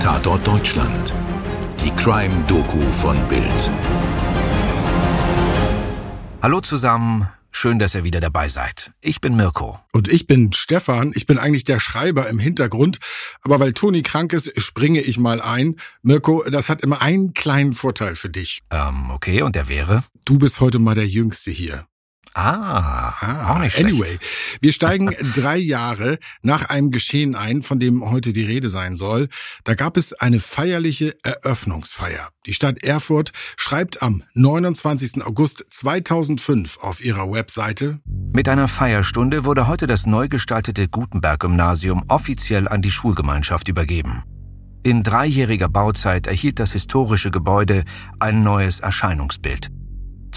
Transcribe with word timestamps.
Tatort 0.00 0.46
Deutschland. 0.46 1.12
Die 1.78 1.90
Crime-Doku 1.90 2.80
von 3.02 3.16
Bild. 3.28 3.70
Hallo 6.40 6.62
zusammen, 6.62 7.28
schön, 7.50 7.78
dass 7.78 7.94
ihr 7.94 8.02
wieder 8.02 8.18
dabei 8.20 8.48
seid. 8.48 8.92
Ich 9.02 9.20
bin 9.20 9.36
Mirko. 9.36 9.78
Und 9.92 10.08
ich 10.08 10.26
bin 10.26 10.54
Stefan. 10.54 11.12
Ich 11.14 11.26
bin 11.26 11.36
eigentlich 11.36 11.64
der 11.64 11.80
Schreiber 11.80 12.30
im 12.30 12.38
Hintergrund. 12.38 12.96
Aber 13.42 13.60
weil 13.60 13.74
Toni 13.74 14.00
krank 14.00 14.32
ist, 14.32 14.58
springe 14.58 15.02
ich 15.02 15.18
mal 15.18 15.42
ein. 15.42 15.76
Mirko, 16.00 16.44
das 16.50 16.70
hat 16.70 16.82
immer 16.82 17.02
einen 17.02 17.34
kleinen 17.34 17.74
Vorteil 17.74 18.16
für 18.16 18.30
dich. 18.30 18.62
Ähm, 18.70 19.10
okay, 19.10 19.42
und 19.42 19.54
der 19.54 19.68
wäre? 19.68 20.02
Du 20.24 20.38
bist 20.38 20.60
heute 20.60 20.78
mal 20.78 20.94
der 20.94 21.08
Jüngste 21.08 21.50
hier. 21.50 21.84
Ah, 22.34 23.12
ah, 23.20 23.52
auch 23.52 23.58
nicht 23.58 23.74
schlecht. 23.74 23.88
Anyway, 23.88 24.18
wir 24.60 24.72
steigen 24.72 25.10
drei 25.34 25.56
Jahre 25.56 26.18
nach 26.42 26.68
einem 26.68 26.90
Geschehen 26.90 27.34
ein, 27.34 27.62
von 27.62 27.80
dem 27.80 28.08
heute 28.08 28.32
die 28.32 28.44
Rede 28.44 28.68
sein 28.68 28.96
soll. 28.96 29.28
Da 29.64 29.74
gab 29.74 29.96
es 29.96 30.12
eine 30.12 30.38
feierliche 30.38 31.16
Eröffnungsfeier. 31.22 32.28
Die 32.46 32.54
Stadt 32.54 32.82
Erfurt 32.84 33.32
schreibt 33.56 34.02
am 34.02 34.22
29. 34.34 35.24
August 35.24 35.66
2005 35.70 36.78
auf 36.78 37.04
ihrer 37.04 37.30
Webseite. 37.30 38.00
Mit 38.32 38.48
einer 38.48 38.68
Feierstunde 38.68 39.44
wurde 39.44 39.66
heute 39.66 39.86
das 39.86 40.06
neu 40.06 40.28
gestaltete 40.28 40.88
Gutenberg-Gymnasium 40.88 42.04
offiziell 42.08 42.68
an 42.68 42.80
die 42.80 42.92
Schulgemeinschaft 42.92 43.68
übergeben. 43.68 44.22
In 44.82 45.02
dreijähriger 45.02 45.68
Bauzeit 45.68 46.26
erhielt 46.26 46.58
das 46.58 46.72
historische 46.72 47.30
Gebäude 47.30 47.84
ein 48.18 48.42
neues 48.42 48.80
Erscheinungsbild. 48.80 49.70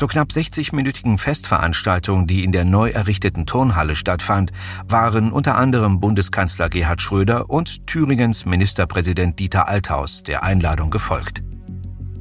Zur 0.04 0.10
knapp 0.10 0.32
60-minütigen 0.32 1.18
Festveranstaltung, 1.18 2.28
die 2.28 2.44
in 2.44 2.52
der 2.52 2.66
neu 2.66 2.90
errichteten 2.90 3.46
Turnhalle 3.46 3.96
stattfand, 3.96 4.52
waren 4.86 5.32
unter 5.32 5.56
anderem 5.56 6.02
Bundeskanzler 6.02 6.68
Gerhard 6.68 7.02
Schröder 7.02 7.50
und 7.50 7.88
Thüringens 7.88 8.44
Ministerpräsident 8.44 9.40
Dieter 9.40 9.70
Althaus 9.70 10.22
der 10.22 10.44
Einladung 10.44 10.90
gefolgt. 10.90 11.42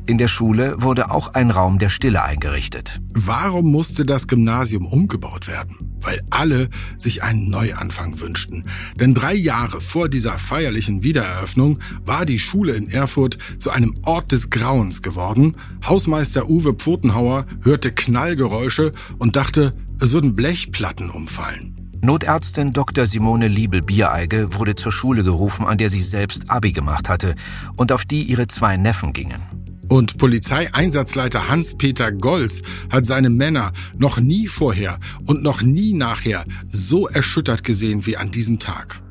In 0.05 0.19
der 0.19 0.27
Schule 0.27 0.83
wurde 0.83 1.13
auch 1.13 1.35
ein 1.35 1.53
Raum 1.53 1.79
der 1.79 1.89
Stille 1.89 2.25
eingerichtet. 2.25 3.01
Warum 3.13 3.71
musste 3.71 4.05
das 4.05 4.27
Gymnasium 4.27 4.85
umgebaut 4.85 5.47
werden? 5.47 5.97
Weil 6.01 6.23
alle 6.29 6.71
sich 6.99 7.23
einen 7.23 7.49
Neuanfang 7.49 8.19
wünschten. 8.19 8.65
Denn 8.97 9.15
drei 9.15 9.33
Jahre 9.33 9.81
vor 9.81 10.09
dieser 10.09 10.41
feierlichen 10.41 11.05
Wiedereröffnung 11.05 11.79
war 12.05 12.27
die 12.27 12.41
Schule 12.41 12.75
in 12.75 12.91
Erfurt 12.91 13.39
zu 13.59 13.71
einem 13.71 13.95
Ort 14.03 14.33
des 14.33 14.51
Grauens 14.51 15.03
geworden. 15.03 15.57
Hausmeister 15.85 16.51
Uwe 16.51 16.75
Pfotenhauer 16.75 17.47
hörte 17.63 17.93
Knallgeräusche 17.93 18.91
und 19.19 19.37
dachte, 19.37 19.73
es 20.01 20.11
würden 20.11 20.35
Blechplatten 20.35 21.11
umfallen. 21.11 21.77
Notärztin 22.05 22.73
Dr. 22.73 23.07
Simone 23.07 23.47
Liebel-Biereige 23.47 24.59
wurde 24.59 24.75
zur 24.75 24.91
Schule 24.91 25.23
gerufen, 25.23 25.65
an 25.65 25.79
der 25.79 25.89
sie 25.89 26.03
selbst 26.03 26.51
Abi 26.51 26.73
gemacht 26.73 27.09
hatte 27.09 27.37
und 27.77 27.93
auf 27.93 28.05
die 28.05 28.25
ihre 28.25 28.49
zwei 28.49 28.77
Neffen 28.77 29.13
gingen. 29.13 29.62
Und 29.93 30.17
Polizeieinsatzleiter 30.17 31.49
Hans-Peter 31.51 32.13
Golz 32.13 32.63
hat 32.91 33.05
seine 33.05 33.29
Männer 33.29 33.75
noch 33.99 34.19
nie 34.19 34.49
vorher 34.49 34.99
und 35.27 35.43
noch 35.43 35.61
nie 35.61 35.93
nachher 35.93 36.47
so 36.67 37.09
erschüttert 37.09 37.63
gesehen 37.63 38.07
wie 38.07 38.17
an 38.17 38.31
diesem 38.31 38.59
Tag. 38.59 39.03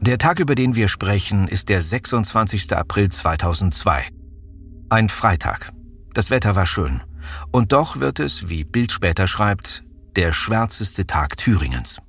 Der 0.00 0.16
Tag, 0.16 0.40
über 0.40 0.54
den 0.54 0.76
wir 0.76 0.88
sprechen, 0.88 1.46
ist 1.46 1.68
der 1.68 1.82
26. 1.82 2.74
April 2.74 3.10
2002. 3.10 4.08
Ein 4.88 5.10
Freitag. 5.10 5.72
Das 6.14 6.30
Wetter 6.30 6.56
war 6.56 6.64
schön. 6.64 7.02
Und 7.50 7.74
doch 7.74 8.00
wird 8.00 8.20
es, 8.20 8.48
wie 8.48 8.64
Bild 8.64 8.92
später 8.92 9.26
schreibt, 9.26 9.84
der 10.16 10.32
schwärzeste 10.32 11.06
Tag 11.06 11.36
Thüringens. 11.36 12.00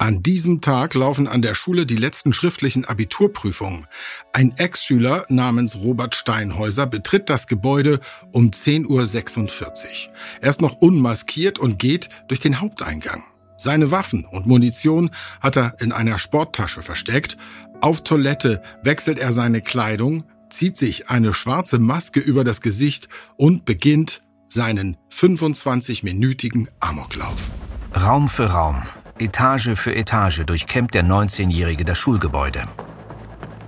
An 0.00 0.22
diesem 0.22 0.62
Tag 0.62 0.94
laufen 0.94 1.28
an 1.28 1.42
der 1.42 1.52
Schule 1.52 1.84
die 1.84 1.98
letzten 1.98 2.32
schriftlichen 2.32 2.86
Abiturprüfungen. 2.86 3.86
Ein 4.32 4.54
Ex-Schüler 4.56 5.26
namens 5.28 5.76
Robert 5.76 6.14
Steinhäuser 6.14 6.86
betritt 6.86 7.28
das 7.28 7.46
Gebäude 7.46 8.00
um 8.32 8.48
10.46 8.48 8.86
Uhr. 8.88 10.12
Er 10.40 10.48
ist 10.48 10.62
noch 10.62 10.76
unmaskiert 10.76 11.58
und 11.58 11.78
geht 11.78 12.08
durch 12.28 12.40
den 12.40 12.62
Haupteingang. 12.62 13.24
Seine 13.58 13.90
Waffen 13.90 14.24
und 14.24 14.46
Munition 14.46 15.10
hat 15.42 15.58
er 15.58 15.76
in 15.80 15.92
einer 15.92 16.18
Sporttasche 16.18 16.80
versteckt. 16.80 17.36
Auf 17.82 18.02
Toilette 18.02 18.62
wechselt 18.82 19.18
er 19.18 19.34
seine 19.34 19.60
Kleidung, 19.60 20.24
zieht 20.48 20.78
sich 20.78 21.10
eine 21.10 21.34
schwarze 21.34 21.78
Maske 21.78 22.20
über 22.20 22.42
das 22.42 22.62
Gesicht 22.62 23.10
und 23.36 23.66
beginnt 23.66 24.22
seinen 24.46 24.96
25-minütigen 25.12 26.68
Amoklauf. 26.80 27.50
Raum 27.94 28.28
für 28.28 28.46
Raum 28.46 28.82
Etage 29.20 29.74
für 29.74 29.94
Etage 29.94 30.44
durchkämmt 30.46 30.94
der 30.94 31.04
19-Jährige 31.04 31.84
das 31.84 31.98
Schulgebäude. 31.98 32.62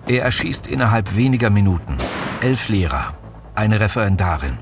Er 0.06 0.22
erschießt 0.22 0.66
innerhalb 0.66 1.14
weniger 1.14 1.50
Minuten 1.50 1.96
elf 2.40 2.68
Lehrer, 2.68 3.14
eine 3.54 3.78
Referendarin, 3.78 4.58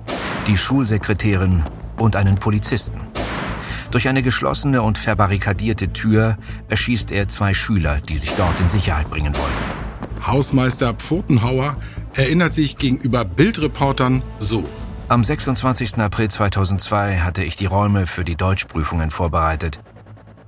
die 0.47 0.56
Schulsekretärin 0.56 1.62
und 1.97 2.17
einen 2.17 2.37
Polizisten. 2.37 3.01
Durch 3.93 4.09
eine 4.09 4.23
geschlossene 4.23 4.83
und 4.83 4.99
verbarrikadierte 4.99 5.93
Tür 5.93 6.37
erschießt 6.69 7.12
er 7.12 7.28
zwei 7.28 7.55
Schüler, 7.55 8.01
die 8.01 8.19
sich 8.19 8.34
dort 8.34 8.59
in 8.61 8.69
Sicherheit 8.69 9.09
bringen 9.11 9.34
wollten. 9.37 10.27
Hausmeister 10.27 10.95
Pfotenhauer 10.95 11.77
erinnert 12.15 12.53
sich 12.53 12.77
gegenüber 12.77 13.25
Bildreportern 13.25 14.22
so. 14.41 14.69
Am 15.09 15.25
26. 15.25 15.99
April 15.99 16.28
2002 16.28 17.19
hatte 17.19 17.43
ich 17.43 17.57
die 17.57 17.67
Räume 17.67 18.07
für 18.07 18.25
die 18.25 18.37
Deutschprüfungen 18.37 19.11
vorbereitet. 19.11 19.81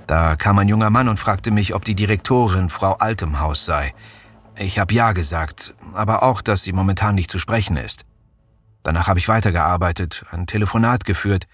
Da 0.06 0.36
kam 0.36 0.58
ein 0.58 0.68
junger 0.68 0.90
Mann 0.90 1.08
und 1.08 1.18
fragte 1.18 1.50
mich, 1.50 1.74
ob 1.74 1.84
die 1.84 1.94
Direktorin 1.94 2.70
Frau 2.70 2.94
Altemhaus 2.94 3.64
sei. 3.64 3.94
Ich 4.56 4.78
habe 4.78 4.92
ja 4.92 5.12
gesagt, 5.12 5.74
aber 5.94 6.22
auch, 6.22 6.42
dass 6.42 6.62
sie 6.62 6.72
momentan 6.72 7.14
nicht 7.14 7.30
zu 7.30 7.38
sprechen 7.38 7.76
ist. 7.76 8.04
Danach 8.82 9.06
habe 9.06 9.18
ich 9.18 9.28
weitergearbeitet, 9.28 10.24
ein 10.30 10.46
Telefonat 10.46 11.04
geführt. 11.04 11.46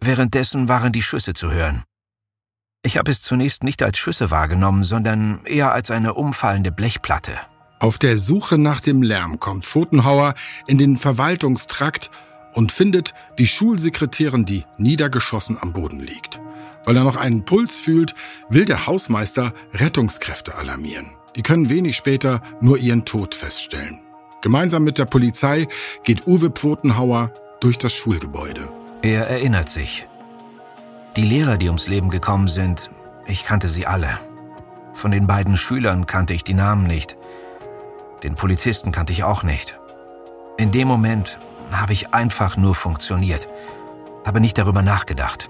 Währenddessen 0.00 0.68
waren 0.68 0.92
die 0.92 1.02
Schüsse 1.02 1.34
zu 1.34 1.50
hören. 1.50 1.84
Ich 2.82 2.98
habe 2.98 3.10
es 3.10 3.22
zunächst 3.22 3.64
nicht 3.64 3.82
als 3.82 3.98
Schüsse 3.98 4.30
wahrgenommen, 4.30 4.84
sondern 4.84 5.44
eher 5.44 5.72
als 5.72 5.90
eine 5.90 6.14
umfallende 6.14 6.72
Blechplatte. 6.72 7.32
Auf 7.80 7.98
der 7.98 8.18
Suche 8.18 8.58
nach 8.58 8.80
dem 8.80 9.02
Lärm 9.02 9.40
kommt 9.40 9.66
Pfotenhauer 9.66 10.34
in 10.66 10.78
den 10.78 10.96
Verwaltungstrakt 10.96 12.10
und 12.52 12.72
findet 12.72 13.14
die 13.38 13.46
Schulsekretärin, 13.46 14.44
die 14.44 14.64
niedergeschossen 14.78 15.58
am 15.60 15.72
Boden 15.72 16.00
liegt. 16.00 16.40
Weil 16.84 16.96
er 16.96 17.04
noch 17.04 17.16
einen 17.16 17.44
Puls 17.44 17.76
fühlt, 17.76 18.14
will 18.48 18.64
der 18.64 18.86
Hausmeister 18.86 19.52
Rettungskräfte 19.72 20.54
alarmieren. 20.54 21.10
Die 21.36 21.42
können 21.42 21.68
wenig 21.68 21.96
später 21.96 22.42
nur 22.60 22.78
ihren 22.78 23.04
Tod 23.04 23.34
feststellen. 23.34 24.00
Gemeinsam 24.42 24.84
mit 24.84 24.98
der 24.98 25.06
Polizei 25.06 25.66
geht 26.04 26.26
Uwe 26.26 26.50
Pfotenhauer 26.50 27.32
durch 27.60 27.78
das 27.78 27.92
Schulgebäude. 27.92 28.68
Er 29.02 29.28
erinnert 29.28 29.68
sich. 29.68 30.06
Die 31.16 31.22
Lehrer, 31.22 31.56
die 31.56 31.68
ums 31.68 31.88
Leben 31.88 32.10
gekommen 32.10 32.48
sind, 32.48 32.90
ich 33.26 33.44
kannte 33.44 33.68
sie 33.68 33.86
alle. 33.86 34.18
Von 34.92 35.10
den 35.10 35.26
beiden 35.26 35.56
Schülern 35.56 36.06
kannte 36.06 36.34
ich 36.34 36.44
die 36.44 36.54
Namen 36.54 36.86
nicht. 36.86 37.16
Den 38.22 38.34
Polizisten 38.34 38.92
kannte 38.92 39.12
ich 39.12 39.24
auch 39.24 39.42
nicht. 39.42 39.78
In 40.56 40.72
dem 40.72 40.88
Moment 40.88 41.38
habe 41.72 41.92
ich 41.92 42.14
einfach 42.14 42.56
nur 42.56 42.74
funktioniert, 42.74 43.48
habe 44.24 44.40
nicht 44.40 44.58
darüber 44.58 44.82
nachgedacht. 44.82 45.48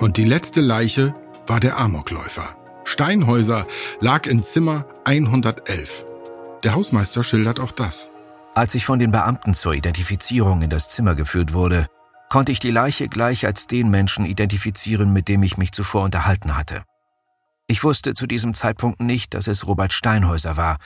Und 0.00 0.16
die 0.16 0.24
letzte 0.24 0.62
Leiche 0.62 1.14
war 1.46 1.60
der 1.60 1.78
Amokläufer. 1.78 2.56
Steinhäuser 2.84 3.66
lag 4.00 4.26
in 4.26 4.42
Zimmer 4.42 4.86
111. 5.04 6.06
Der 6.64 6.74
Hausmeister 6.74 7.22
schildert 7.22 7.60
auch 7.60 7.70
das. 7.70 8.08
Als 8.54 8.74
ich 8.74 8.86
von 8.86 8.98
den 8.98 9.12
Beamten 9.12 9.52
zur 9.52 9.74
Identifizierung 9.74 10.62
in 10.62 10.70
das 10.70 10.88
Zimmer 10.88 11.14
geführt 11.14 11.52
wurde, 11.52 11.86
konnte 12.30 12.50
ich 12.50 12.60
die 12.60 12.70
Leiche 12.70 13.08
gleich 13.08 13.44
als 13.44 13.66
den 13.66 13.90
Menschen 13.90 14.24
identifizieren, 14.24 15.12
mit 15.12 15.28
dem 15.28 15.42
ich 15.42 15.58
mich 15.58 15.72
zuvor 15.72 16.04
unterhalten 16.04 16.56
hatte. 16.56 16.82
Ich 17.66 17.84
wusste 17.84 18.14
zu 18.14 18.26
diesem 18.26 18.54
Zeitpunkt 18.54 19.00
nicht, 19.00 19.34
dass 19.34 19.46
es 19.48 19.66
Robert 19.66 19.92
Steinhäuser 19.92 20.56
war, 20.56 20.78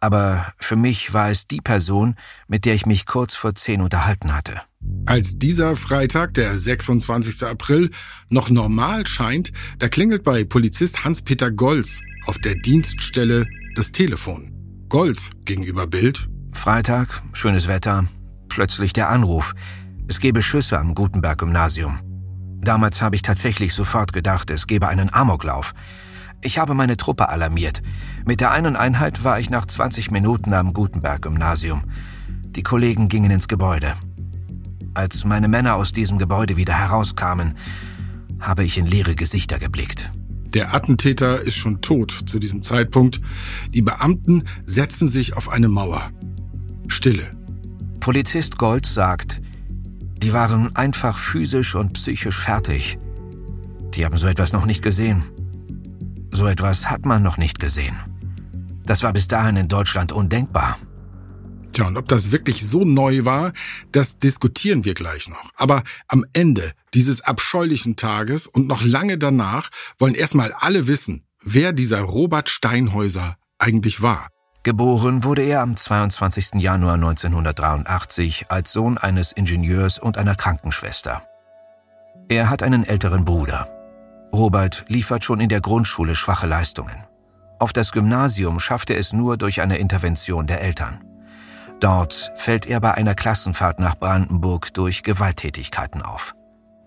aber 0.00 0.52
für 0.56 0.76
mich 0.76 1.12
war 1.12 1.28
es 1.28 1.46
die 1.46 1.60
Person, 1.60 2.16
mit 2.48 2.64
der 2.64 2.74
ich 2.74 2.86
mich 2.86 3.04
kurz 3.04 3.34
vor 3.34 3.54
zehn 3.54 3.82
unterhalten 3.82 4.34
hatte. 4.34 4.62
Als 5.04 5.38
dieser 5.38 5.76
Freitag, 5.76 6.34
der 6.34 6.56
26. 6.56 7.44
April, 7.44 7.90
noch 8.28 8.50
normal 8.50 9.06
scheint, 9.06 9.52
da 9.78 9.88
klingelt 9.88 10.22
bei 10.22 10.44
Polizist 10.44 11.04
Hans-Peter 11.04 11.50
Golz 11.50 12.00
auf 12.26 12.38
der 12.38 12.54
Dienststelle 12.54 13.46
das 13.74 13.90
Telefon. 13.90 14.52
Golz 14.88 15.30
gegenüber 15.44 15.88
Bild. 15.88 16.28
Freitag, 16.52 17.22
schönes 17.32 17.66
Wetter, 17.66 18.04
plötzlich 18.48 18.92
der 18.92 19.08
Anruf. 19.08 19.54
Es 20.06 20.20
gebe 20.20 20.40
Schüsse 20.40 20.78
am 20.78 20.94
Gutenberg-Gymnasium. 20.94 21.98
Damals 22.60 23.02
habe 23.02 23.16
ich 23.16 23.22
tatsächlich 23.22 23.74
sofort 23.74 24.12
gedacht, 24.12 24.50
es 24.50 24.68
gebe 24.68 24.86
einen 24.86 25.12
Amoklauf. 25.12 25.74
Ich 26.42 26.58
habe 26.58 26.74
meine 26.74 26.96
Truppe 26.96 27.28
alarmiert. 27.28 27.82
Mit 28.24 28.40
der 28.40 28.52
einen 28.52 28.76
Einheit 28.76 29.24
war 29.24 29.40
ich 29.40 29.50
nach 29.50 29.66
20 29.66 30.12
Minuten 30.12 30.52
am 30.54 30.72
Gutenberg-Gymnasium. 30.72 31.82
Die 32.54 32.62
Kollegen 32.62 33.08
gingen 33.08 33.32
ins 33.32 33.48
Gebäude. 33.48 33.94
Als 34.94 35.24
meine 35.24 35.48
Männer 35.48 35.76
aus 35.76 35.92
diesem 35.92 36.18
Gebäude 36.18 36.56
wieder 36.56 36.74
herauskamen, 36.74 37.56
habe 38.40 38.64
ich 38.64 38.76
in 38.76 38.86
leere 38.86 39.14
Gesichter 39.14 39.58
geblickt. 39.58 40.10
Der 40.52 40.74
Attentäter 40.74 41.40
ist 41.40 41.56
schon 41.56 41.80
tot 41.80 42.24
zu 42.26 42.38
diesem 42.38 42.60
Zeitpunkt. 42.60 43.22
Die 43.70 43.80
Beamten 43.80 44.44
setzen 44.64 45.08
sich 45.08 45.34
auf 45.34 45.48
eine 45.48 45.68
Mauer. 45.68 46.10
Stille. 46.88 47.34
Polizist 48.00 48.58
Gold 48.58 48.84
sagt, 48.84 49.40
die 50.18 50.34
waren 50.34 50.76
einfach 50.76 51.16
physisch 51.16 51.74
und 51.74 51.94
psychisch 51.94 52.38
fertig. 52.38 52.98
Die 53.94 54.04
haben 54.04 54.18
so 54.18 54.26
etwas 54.26 54.52
noch 54.52 54.66
nicht 54.66 54.82
gesehen. 54.82 55.22
So 56.30 56.46
etwas 56.46 56.90
hat 56.90 57.06
man 57.06 57.22
noch 57.22 57.38
nicht 57.38 57.58
gesehen. 57.58 57.96
Das 58.84 59.02
war 59.02 59.12
bis 59.12 59.28
dahin 59.28 59.56
in 59.56 59.68
Deutschland 59.68 60.12
undenkbar. 60.12 60.76
Tja, 61.72 61.86
und 61.86 61.96
ob 61.96 62.06
das 62.08 62.32
wirklich 62.32 62.66
so 62.66 62.84
neu 62.84 63.24
war, 63.24 63.52
das 63.92 64.18
diskutieren 64.18 64.84
wir 64.84 64.94
gleich 64.94 65.28
noch. 65.28 65.50
Aber 65.56 65.82
am 66.06 66.24
Ende 66.32 66.72
dieses 66.92 67.22
abscheulichen 67.22 67.96
Tages 67.96 68.46
und 68.46 68.66
noch 68.66 68.82
lange 68.82 69.16
danach 69.16 69.70
wollen 69.98 70.14
erstmal 70.14 70.52
alle 70.52 70.86
wissen, 70.86 71.24
wer 71.42 71.72
dieser 71.72 72.00
Robert 72.00 72.50
Steinhäuser 72.50 73.36
eigentlich 73.58 74.02
war. 74.02 74.28
Geboren 74.64 75.24
wurde 75.24 75.42
er 75.42 75.60
am 75.60 75.76
22. 75.76 76.60
Januar 76.60 76.94
1983 76.94 78.46
als 78.50 78.72
Sohn 78.72 78.96
eines 78.96 79.32
Ingenieurs 79.32 79.98
und 79.98 80.18
einer 80.18 80.36
Krankenschwester. 80.36 81.22
Er 82.28 82.48
hat 82.48 82.62
einen 82.62 82.84
älteren 82.84 83.24
Bruder. 83.24 83.66
Robert 84.32 84.84
liefert 84.88 85.24
schon 85.24 85.40
in 85.40 85.48
der 85.48 85.60
Grundschule 85.60 86.14
schwache 86.14 86.46
Leistungen. 86.46 87.04
Auf 87.58 87.72
das 87.72 87.92
Gymnasium 87.92 88.60
schafft 88.60 88.90
er 88.90 88.98
es 88.98 89.12
nur 89.12 89.36
durch 89.36 89.60
eine 89.60 89.78
Intervention 89.78 90.46
der 90.46 90.60
Eltern. 90.60 91.00
Dort 91.82 92.30
fällt 92.36 92.66
er 92.66 92.78
bei 92.78 92.94
einer 92.94 93.16
Klassenfahrt 93.16 93.80
nach 93.80 93.98
Brandenburg 93.98 94.72
durch 94.72 95.02
Gewalttätigkeiten 95.02 96.00
auf. 96.00 96.36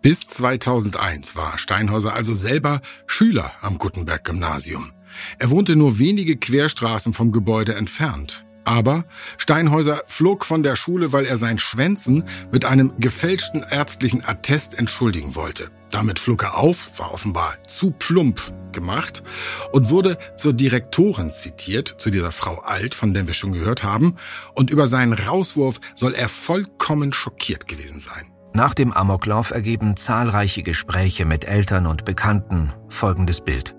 Bis 0.01 0.25
2001 0.25 1.35
war 1.35 1.57
Steinhauser 1.57 2.13
also 2.13 2.33
selber 2.33 2.79
Schüler 3.05 3.51
am 3.61 3.77
Gutenberg-Gymnasium. 3.77 4.93
Er 5.37 5.49
wohnte 5.49 5.75
nur 5.75 5.99
wenige 5.99 6.37
Querstraßen 6.37 7.11
vom 7.11 7.33
Gebäude 7.33 7.75
entfernt. 7.75 8.44
Aber 8.65 9.05
Steinhäuser 9.37 10.01
flog 10.07 10.43
von 10.43 10.63
der 10.63 10.75
Schule, 10.75 11.11
weil 11.13 11.25
er 11.25 11.37
sein 11.37 11.59
Schwänzen 11.59 12.25
mit 12.51 12.65
einem 12.65 12.93
gefälschten 12.99 13.63
ärztlichen 13.69 14.25
Attest 14.25 14.77
entschuldigen 14.77 15.35
wollte. 15.35 15.69
Damit 15.91 16.19
flog 16.19 16.43
er 16.43 16.57
auf, 16.57 16.99
war 16.99 17.13
offenbar 17.13 17.55
zu 17.67 17.91
plump 17.91 18.41
gemacht 18.73 19.23
und 19.71 19.89
wurde 19.89 20.17
zur 20.35 20.53
Direktorin 20.53 21.31
zitiert, 21.31 21.95
zu 21.99 22.09
dieser 22.09 22.31
Frau 22.31 22.59
Alt, 22.59 22.95
von 22.95 23.13
der 23.13 23.27
wir 23.27 23.33
schon 23.33 23.53
gehört 23.53 23.83
haben. 23.83 24.15
Und 24.55 24.71
über 24.71 24.87
seinen 24.87 25.13
Rauswurf 25.13 25.79
soll 25.95 26.13
er 26.13 26.27
vollkommen 26.27 27.13
schockiert 27.13 27.67
gewesen 27.67 27.99
sein. 27.99 28.31
Nach 28.53 28.73
dem 28.73 28.93
Amoklauf 28.93 29.51
ergeben 29.51 29.95
zahlreiche 29.95 30.63
Gespräche 30.63 31.25
mit 31.25 31.45
Eltern 31.45 31.85
und 31.85 32.03
Bekannten 32.03 32.73
folgendes 32.89 33.41
Bild. 33.41 33.75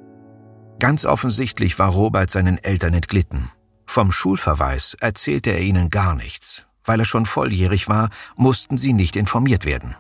Ganz 0.79 1.07
offensichtlich 1.07 1.79
war 1.79 1.91
Robert 1.91 2.31
seinen 2.31 2.59
Eltern 2.59 2.93
entglitten. 2.93 3.51
Vom 3.97 4.13
Schulverweis 4.13 4.95
erzählte 5.01 5.53
er 5.53 5.63
ihnen 5.63 5.89
gar 5.89 6.15
nichts. 6.15 6.67
Weil 6.85 6.99
er 6.99 7.07
schon 7.07 7.25
volljährig 7.25 7.89
war, 7.89 8.11
mussten 8.37 8.77
sie 8.77 8.93
nicht 8.93 9.17
informiert 9.17 9.65
werden. 9.65 9.97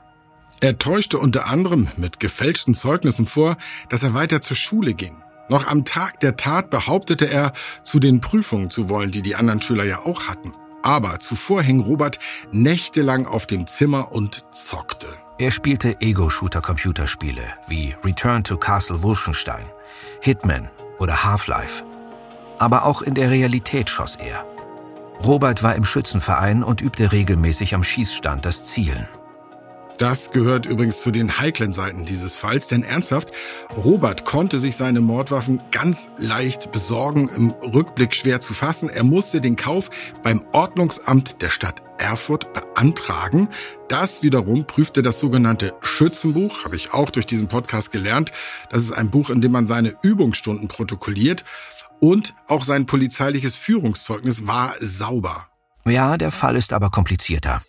Er 0.61 0.77
täuschte 0.77 1.19
unter 1.19 1.47
anderem 1.47 1.89
mit 1.97 2.21
gefälschten 2.21 2.75
Zeugnissen 2.75 3.25
vor, 3.25 3.57
dass 3.89 4.03
er 4.03 4.13
weiter 4.13 4.43
zur 4.43 4.59
Schule 4.59 4.93
ging. 4.93 5.23
Noch 5.49 5.67
am 5.67 5.87
Tag 5.87 6.21
der 6.21 6.37
Tat 6.37 6.69
behauptete 6.69 7.31
er, 7.31 7.55
zu 7.85 7.99
den 7.99 8.21
Prüfungen 8.21 8.69
zu 8.69 8.91
wollen, 8.91 9.13
die 9.13 9.23
die 9.23 9.35
anderen 9.35 9.63
Schüler 9.63 9.85
ja 9.85 10.01
auch 10.01 10.29
hatten. 10.29 10.53
Aber 10.83 11.19
zuvor 11.19 11.63
hing 11.63 11.81
Robert 11.81 12.19
nächtelang 12.53 13.25
auf 13.25 13.47
dem 13.47 13.67
Zimmer 13.67 14.13
und 14.13 14.45
zockte. 14.53 15.07
Er 15.39 15.51
spielte 15.51 16.03
Ego-Shooter-Computerspiele 16.03 17.45
wie 17.67 17.95
Return 18.05 18.45
to 18.45 18.59
Castle 18.59 19.03
Wolfenstein, 19.03 19.65
Hitman 20.21 20.69
oder 20.99 21.25
Half-Life. 21.25 21.83
Aber 22.58 22.85
auch 22.85 23.03
in 23.03 23.14
der 23.14 23.31
Realität 23.31 23.91
schoss 23.91 24.17
er. 24.17 24.44
Robert 25.25 25.62
war 25.62 25.75
im 25.75 25.85
Schützenverein 25.85 26.62
und 26.62 26.81
übte 26.81 27.12
regelmäßig 27.12 27.75
am 27.75 27.82
Schießstand 27.82 28.44
das 28.44 28.67
Zielen. 28.67 29.08
Das 29.99 30.31
gehört 30.31 30.67
übrigens 30.67 31.00
zu 31.00 31.11
den 31.11 31.38
heiklen 31.38 31.73
Seiten 31.73 32.05
dieses 32.05 32.37
Falls, 32.37 32.67
denn 32.67 32.82
ernsthaft, 32.82 33.31
Robert 33.82 34.26
konnte 34.26 34.61
sich 34.61 34.76
seine 34.76 35.00
Mordwaffen 35.00 35.62
ganz 35.70 36.11
leicht 36.19 36.70
besorgen, 36.70 37.31
im 37.35 37.50
Rückblick 37.50 38.14
schwer 38.14 38.43
zu 38.43 38.53
fassen. 38.53 38.91
Er 38.91 39.05
musste 39.05 39.41
den 39.41 39.56
Kauf 39.56 39.88
beim 40.23 40.44
Ordnungsamt 40.52 41.41
der 41.41 41.49
Stadt 41.49 41.82
Erfurt 41.97 42.52
beantragen. 42.52 43.49
Das 43.88 44.23
wiederum 44.23 44.67
prüfte 44.67 45.02
das 45.02 45.19
sogenannte 45.19 45.73
Schützenbuch, 45.81 46.64
habe 46.64 46.76
ich 46.76 46.93
auch 46.93 47.09
durch 47.09 47.26
diesen 47.26 47.49
Podcast 47.49 47.91
gelernt. 47.91 48.32
Das 48.69 48.82
ist 48.82 48.93
ein 48.93 49.09
Buch, 49.11 49.31
in 49.31 49.41
dem 49.41 49.52
man 49.52 49.67
seine 49.67 49.94
Übungsstunden 50.02 50.69
protokolliert 50.69 51.44
und 52.01 52.35
auch 52.47 52.65
sein 52.65 52.87
polizeiliches 52.87 53.57
Führungszeugnis 53.57 54.47
war 54.47 54.75
sauber. 54.81 55.49
Ja, 55.85 56.17
der 56.17 56.31
Fall 56.31 56.57
ist 56.57 56.73
aber 56.73 56.91
komplizierter. 56.91 57.63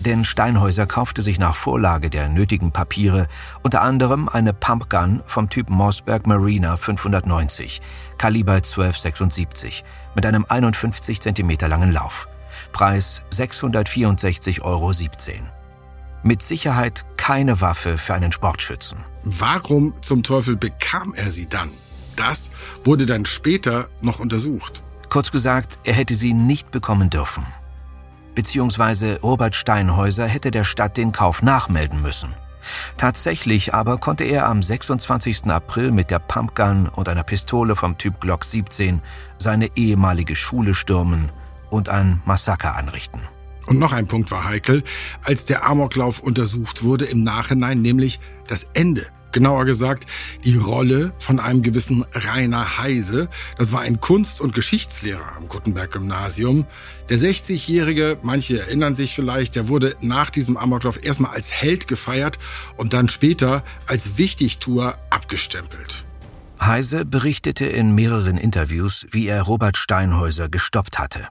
Denn 0.00 0.24
Steinhäuser 0.24 0.86
kaufte 0.86 1.22
sich 1.22 1.38
nach 1.38 1.56
Vorlage 1.56 2.10
der 2.10 2.28
nötigen 2.28 2.72
Papiere 2.72 3.28
unter 3.62 3.82
anderem 3.82 4.28
eine 4.28 4.52
Pumpgun 4.52 5.22
vom 5.26 5.48
Typ 5.48 5.70
Mossberg 5.70 6.26
Marina 6.26 6.76
590, 6.76 7.80
Kaliber 8.18 8.54
1276, 8.54 9.84
mit 10.14 10.26
einem 10.26 10.44
51 10.48 11.20
cm 11.20 11.50
langen 11.68 11.92
Lauf. 11.92 12.28
Preis 12.72 13.22
664,17 13.32 14.62
Euro. 14.62 14.92
Mit 16.22 16.42
Sicherheit 16.42 17.04
keine 17.16 17.60
Waffe 17.60 17.98
für 17.98 18.14
einen 18.14 18.32
Sportschützen. 18.32 18.98
Warum 19.24 19.94
zum 20.02 20.22
Teufel 20.22 20.56
bekam 20.56 21.14
er 21.14 21.30
sie 21.30 21.48
dann? 21.48 21.70
Das 22.16 22.50
wurde 22.84 23.06
dann 23.06 23.24
später 23.24 23.88
noch 24.00 24.20
untersucht. 24.20 24.82
Kurz 25.08 25.30
gesagt, 25.30 25.78
er 25.84 25.94
hätte 25.94 26.14
sie 26.14 26.32
nicht 26.32 26.70
bekommen 26.70 27.10
dürfen 27.10 27.46
beziehungsweise 28.34 29.20
Robert 29.20 29.54
Steinhäuser 29.54 30.26
hätte 30.26 30.50
der 30.50 30.64
Stadt 30.64 30.96
den 30.96 31.12
Kauf 31.12 31.42
nachmelden 31.42 32.02
müssen. 32.02 32.34
Tatsächlich 32.96 33.74
aber 33.74 33.98
konnte 33.98 34.24
er 34.24 34.46
am 34.46 34.62
26. 34.62 35.46
April 35.46 35.90
mit 35.90 36.10
der 36.10 36.20
Pumpgun 36.20 36.86
und 36.88 37.08
einer 37.08 37.24
Pistole 37.24 37.74
vom 37.74 37.98
Typ 37.98 38.20
Glock 38.20 38.44
17 38.44 39.02
seine 39.38 39.76
ehemalige 39.76 40.36
Schule 40.36 40.74
stürmen 40.74 41.32
und 41.70 41.88
ein 41.88 42.22
Massaker 42.24 42.76
anrichten. 42.76 43.20
Und 43.66 43.78
noch 43.78 43.92
ein 43.92 44.06
Punkt 44.06 44.30
war 44.30 44.44
heikel, 44.44 44.84
als 45.24 45.46
der 45.46 45.66
Amoklauf 45.66 46.20
untersucht 46.20 46.84
wurde 46.84 47.04
im 47.04 47.24
Nachhinein, 47.24 47.80
nämlich 47.80 48.20
das 48.46 48.68
Ende 48.74 49.06
Genauer 49.32 49.64
gesagt, 49.64 50.06
die 50.44 50.56
Rolle 50.56 51.12
von 51.18 51.40
einem 51.40 51.62
gewissen 51.62 52.04
Rainer 52.12 52.78
Heise. 52.78 53.28
Das 53.58 53.72
war 53.72 53.80
ein 53.80 54.00
Kunst- 54.00 54.40
und 54.40 54.54
Geschichtslehrer 54.54 55.36
am 55.36 55.48
Gutenberg-Gymnasium. 55.48 56.66
Der 57.08 57.18
60-Jährige, 57.18 58.18
manche 58.22 58.60
erinnern 58.60 58.94
sich 58.94 59.14
vielleicht, 59.14 59.56
der 59.56 59.68
wurde 59.68 59.96
nach 60.00 60.30
diesem 60.30 60.56
Amoklauf 60.56 61.04
erstmal 61.04 61.34
als 61.34 61.50
Held 61.50 61.88
gefeiert 61.88 62.38
und 62.76 62.92
dann 62.92 63.08
später 63.08 63.64
als 63.86 64.18
Wichtigtuer 64.18 64.98
abgestempelt. 65.10 66.04
Heise 66.60 67.04
berichtete 67.04 67.66
in 67.66 67.94
mehreren 67.94 68.36
Interviews, 68.36 69.06
wie 69.10 69.26
er 69.26 69.42
Robert 69.42 69.76
Steinhäuser 69.76 70.48
gestoppt 70.48 70.98
hatte. 70.98 71.26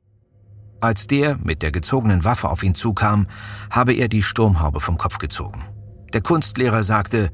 Als 0.81 1.07
der 1.07 1.37
mit 1.37 1.61
der 1.61 1.71
gezogenen 1.71 2.23
Waffe 2.23 2.49
auf 2.49 2.63
ihn 2.63 2.75
zukam, 2.75 3.27
habe 3.69 3.93
er 3.93 4.07
die 4.07 4.23
Sturmhaube 4.23 4.79
vom 4.79 4.97
Kopf 4.97 5.19
gezogen. 5.19 5.63
Der 6.11 6.21
Kunstlehrer 6.21 6.83
sagte, 6.83 7.31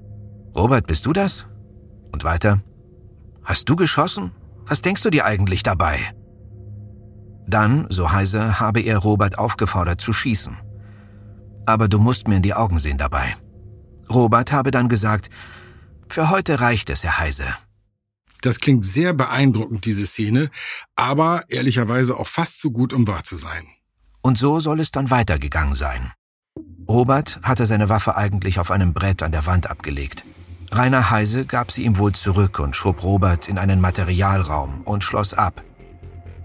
Robert, 0.58 0.88
bist 0.88 1.06
du 1.06 1.14
das? 1.14 1.46
Und 2.12 2.24
weiter. 2.24 2.64
Hast 3.44 3.70
du 3.70 3.76
geschossen? 3.76 4.32
Was 4.66 4.82
denkst 4.82 5.04
du 5.04 5.12
dir 5.12 5.24
eigentlich 5.24 5.62
dabei? 5.62 6.00
Dann, 7.48 7.86
so 7.90 8.12
Heise, 8.12 8.60
habe 8.60 8.82
er 8.82 8.98
Robert 8.98 9.38
aufgefordert 9.38 10.02
zu 10.02 10.14
schießen. 10.14 10.58
Aber 11.68 11.88
du 11.88 12.00
musst 12.00 12.28
mir 12.28 12.38
in 12.38 12.42
die 12.42 12.56
Augen 12.56 12.80
sehen 12.80 12.98
dabei. 12.98 13.36
Robert 14.10 14.52
habe 14.52 14.72
dann 14.72 14.90
gesagt, 14.90 15.30
für 16.10 16.32
heute 16.32 16.60
reicht 16.60 16.90
es, 16.90 17.04
Herr 17.04 17.20
Heise. 17.20 17.46
Das 18.42 18.60
klingt 18.60 18.84
sehr 18.84 19.14
beeindruckend, 19.14 19.86
diese 19.86 20.08
Szene, 20.08 20.50
aber 20.96 21.44
ehrlicherweise 21.50 22.18
auch 22.18 22.28
fast 22.28 22.60
zu 22.60 22.72
gut, 22.72 22.94
um 22.94 23.08
wahr 23.08 23.24
zu 23.24 23.38
sein. 23.38 23.64
Und 24.22 24.40
so 24.40 24.60
soll 24.60 24.80
es 24.80 24.90
dann 24.90 25.12
weitergegangen 25.12 25.76
sein. 25.76 26.14
Robert 26.90 27.40
hatte 27.44 27.66
seine 27.68 27.90
Waffe 27.90 28.16
eigentlich 28.16 28.60
auf 28.60 28.72
einem 28.72 28.94
Brett 28.94 29.22
an 29.22 29.32
der 29.32 29.46
Wand 29.46 29.70
abgelegt. 29.70 30.26
Rainer 30.72 31.10
Heise 31.10 31.46
gab 31.46 31.72
sie 31.72 31.84
ihm 31.84 31.98
wohl 31.98 32.14
zurück 32.14 32.60
und 32.60 32.76
schob 32.76 33.04
Robert 33.04 33.48
in 33.48 33.58
einen 33.58 33.80
Materialraum 33.80 34.82
und 34.82 35.04
schloss 35.04 35.34
ab. 35.34 35.64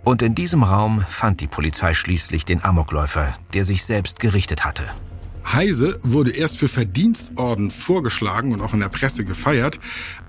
Und 0.05 0.23
in 0.23 0.35
diesem 0.35 0.62
Raum 0.62 1.05
fand 1.09 1.41
die 1.41 1.47
Polizei 1.47 1.95
schließlich 1.95 2.45
den 2.45 2.64
Amokläufer, 2.64 3.37
der 3.52 3.64
sich 3.64 3.85
selbst 3.85 4.21
gerichtet 4.21 4.64
hatte. 4.64 4.85
Heise 5.45 5.99
wurde 6.02 6.31
erst 6.31 6.59
für 6.59 6.69
Verdienstorden 6.69 7.71
vorgeschlagen 7.71 8.52
und 8.52 8.61
auch 8.61 8.75
in 8.75 8.81
der 8.81 8.88
Presse 8.88 9.25
gefeiert, 9.25 9.81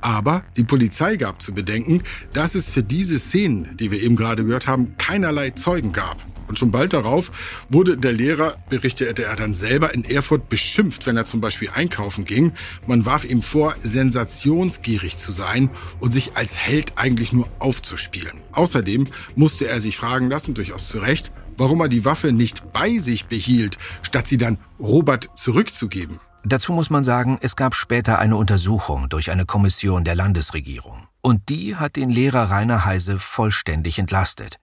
aber 0.02 0.44
die 0.58 0.64
Polizei 0.64 1.16
gab 1.16 1.42
zu 1.42 1.54
bedenken, 1.54 2.02
dass 2.34 2.56
es 2.56 2.70
für 2.70 2.84
diese 2.84 3.20
Szenen, 3.20 3.78
die 3.78 3.92
wir 3.92 4.02
eben 4.02 4.16
gerade 4.16 4.44
gehört 4.44 4.68
haben, 4.68 4.98
keinerlei 4.98 5.52
Zeugen 5.52 5.94
gab. 5.94 6.18
Und 6.48 6.60
schon 6.60 6.72
bald 6.72 6.94
darauf 6.94 7.32
wurde 7.70 7.98
der 7.98 8.12
Lehrer, 8.12 8.58
berichtete 8.70 9.24
er 9.24 9.36
dann 9.36 9.54
selber, 9.54 9.94
in 9.94 10.04
Erfurt 10.04 10.50
beschimpft, 10.50 11.06
wenn 11.06 11.18
er 11.18 11.26
zum 11.26 11.42
Beispiel 11.42 11.70
einkaufen 11.74 12.26
ging. 12.26 12.54
Man 12.88 13.06
warf 13.06 13.26
ihm 13.26 13.42
vor, 13.42 13.76
sensationsgierig 13.82 15.18
zu 15.18 15.32
sein 15.32 15.70
und 16.00 16.14
sich 16.14 16.36
als 16.36 16.58
Held 16.58 16.98
eigentlich 16.98 17.34
nur 17.34 17.48
aufzuspielen. 17.60 18.42
Außerdem 18.52 19.06
musste 19.36 19.68
er 19.68 19.82
sich 19.82 19.98
fragen 19.98 20.30
lassen, 20.30 20.54
durchaus 20.54 20.88
zu 20.88 21.00
Recht, 21.00 21.32
warum 21.58 21.82
er 21.82 21.90
die 21.90 22.06
Waffe 22.06 22.32
nicht 22.32 22.74
bei 22.74 22.98
sich 22.98 23.26
behielt, 23.26 23.78
statt 24.02 24.28
sie 24.28 24.38
dann 24.38 24.58
Robert 24.80 25.30
zurückzugeben. 25.36 26.20
Dazu 26.46 26.74
muss 26.74 26.90
man 26.90 27.04
sagen, 27.04 27.38
es 27.42 27.56
gab 27.56 27.74
später 27.74 28.20
eine 28.20 28.36
Untersuchung 28.36 29.08
durch 29.08 29.32
eine 29.32 29.46
Kommission 29.46 30.04
der 30.04 30.16
Landesregierung. 30.16 31.08
Und 31.22 31.48
die 31.48 31.78
hat 31.78 31.96
den 31.96 32.10
Lehrer 32.10 32.52
Rainer 32.52 32.84
Heise 32.84 33.18
vollständig 33.18 33.98
entlastet. 33.98 34.58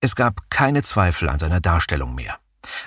Es 0.00 0.14
gab 0.14 0.50
keine 0.50 0.82
Zweifel 0.82 1.28
an 1.28 1.38
seiner 1.38 1.60
Darstellung 1.60 2.14
mehr. 2.14 2.38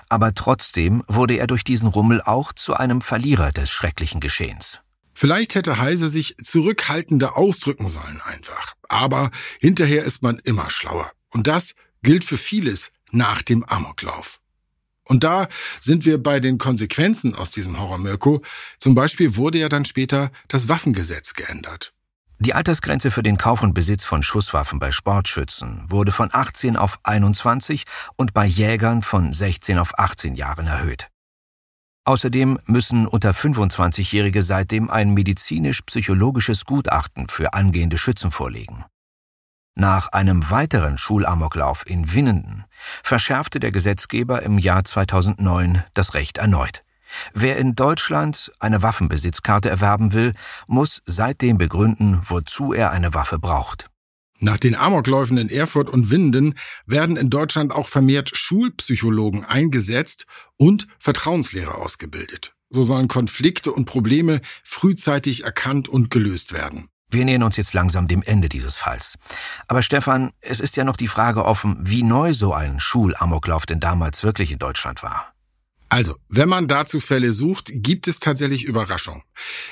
Aber 0.10 0.34
trotzdem 0.34 1.04
wurde 1.08 1.36
er 1.36 1.48
durch 1.48 1.64
diesen 1.64 1.88
Rummel 1.88 2.22
auch 2.22 2.54
zu 2.54 2.74
einem 2.74 3.02
Verlierer 3.02 3.52
des 3.52 3.70
schrecklichen 3.70 4.20
Geschehens. 4.20 4.82
Vielleicht 5.14 5.54
hätte 5.54 5.78
Heise 5.78 6.10
sich 6.10 6.36
zurückhaltender 6.44 7.38
ausdrücken 7.38 7.88
sollen 7.88 8.20
einfach. 8.26 8.74
Aber 8.90 9.30
hinterher 9.60 10.04
ist 10.04 10.24
man 10.24 10.40
immer 10.40 10.72
schlauer. 10.72 11.12
Und 11.30 11.46
das 11.48 11.76
gilt 12.02 12.24
für 12.24 12.38
vieles, 12.38 12.92
nach 13.12 13.44
dem 13.44 13.64
Amoklauf. 13.64 14.40
Und 15.06 15.24
da 15.24 15.48
sind 15.82 16.06
wir 16.06 16.22
bei 16.22 16.40
den 16.40 16.58
Konsequenzen 16.58 17.36
aus 17.36 17.52
diesem 17.52 17.80
Horror 17.80 18.00
Mirko. 18.00 18.42
Zum 18.80 18.96
Beispiel 18.96 19.36
wurde 19.36 19.60
ja 19.60 19.70
dann 19.70 19.86
später 19.86 20.32
das 20.48 20.68
Waffengesetz 20.68 21.34
geändert. 21.34 21.94
Die 22.44 22.54
Altersgrenze 22.54 23.10
für 23.10 23.24
den 23.24 23.38
Kauf 23.38 23.64
und 23.64 23.74
Besitz 23.74 24.04
von 24.04 24.22
Schusswaffen 24.22 24.78
bei 24.78 24.92
Sportschützen 24.92 25.86
wurde 25.88 26.12
von 26.12 26.28
18 26.30 26.76
auf 26.76 27.00
21 27.04 27.86
und 28.18 28.34
bei 28.34 28.46
Jägern 28.46 29.02
von 29.02 29.32
16 29.32 29.78
auf 29.78 29.98
18 29.98 30.36
Jahren 30.36 30.68
erhöht. 30.68 31.08
Außerdem 32.04 32.60
müssen 32.66 33.08
unter 33.08 33.32
25-Jährige 33.32 34.42
seitdem 34.42 34.90
ein 34.90 35.14
medizinisch-psychologisches 35.14 36.66
Gutachten 36.66 37.30
für 37.30 37.54
angehende 37.54 37.98
Schützen 37.98 38.30
vorlegen. 38.30 38.84
Nach 39.76 40.10
einem 40.10 40.50
weiteren 40.50 40.98
Schulamoklauf 40.98 41.88
in 41.88 42.14
Winnenden 42.14 42.66
verschärfte 43.04 43.62
der 43.62 43.72
Gesetzgeber 43.72 44.44
im 44.44 44.58
Jahr 44.58 44.84
2009 44.84 45.86
das 45.94 46.14
Recht 46.14 46.40
erneut. 46.40 46.83
Wer 47.34 47.58
in 47.58 47.76
Deutschland 47.76 48.52
eine 48.60 48.82
Waffenbesitzkarte 48.82 49.70
erwerben 49.70 50.14
will, 50.14 50.34
muss 50.68 51.02
seitdem 51.06 51.58
begründen, 51.58 52.22
wozu 52.24 52.74
er 52.74 52.92
eine 52.92 53.14
Waffe 53.14 53.40
braucht. 53.40 53.90
Nach 54.40 54.58
den 54.58 54.76
Amokläufen 54.76 55.38
in 55.38 55.50
Erfurt 55.50 55.90
und 55.90 56.10
Winden 56.10 56.56
werden 56.86 57.16
in 57.16 57.30
Deutschland 57.30 57.72
auch 57.72 57.88
vermehrt 57.88 58.36
Schulpsychologen 58.36 59.46
eingesetzt 59.46 60.26
und 60.58 60.88
Vertrauenslehrer 61.00 61.78
ausgebildet. 61.78 62.54
So 62.70 62.84
sollen 62.84 63.08
Konflikte 63.08 63.72
und 63.72 63.86
Probleme 63.86 64.42
frühzeitig 64.64 65.44
erkannt 65.46 65.88
und 65.88 66.10
gelöst 66.10 66.52
werden. 66.52 66.90
Wir 67.10 67.26
nähern 67.26 67.44
uns 67.44 67.56
jetzt 67.58 67.74
langsam 67.74 68.08
dem 68.08 68.24
Ende 68.24 68.50
dieses 68.50 68.76
Falls. 68.76 69.18
Aber 69.68 69.84
Stefan, 69.84 70.32
es 70.42 70.60
ist 70.60 70.76
ja 70.76 70.84
noch 70.84 70.96
die 70.96 71.08
Frage 71.08 71.46
offen, 71.46 71.78
wie 71.80 72.02
neu 72.02 72.34
so 72.34 72.54
ein 72.54 72.80
Schulamoklauf 72.80 73.68
denn 73.68 73.80
damals 73.80 74.24
wirklich 74.24 74.52
in 74.52 74.58
Deutschland 74.58 75.04
war. 75.04 75.33
Also, 75.94 76.16
wenn 76.28 76.50
man 76.50 76.68
dazu 76.68 77.00
Fälle 77.00 77.34
sucht, 77.34 77.70
gibt 77.72 78.08
es 78.08 78.20
tatsächlich 78.20 78.64
Überraschungen. 78.64 79.22